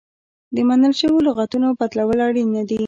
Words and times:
د 0.55 0.57
منل 0.69 0.93
شویو 0.99 1.25
لغتونو 1.27 1.67
بدلول 1.79 2.19
اړین 2.27 2.47
نه 2.57 2.63
دي. 2.69 2.77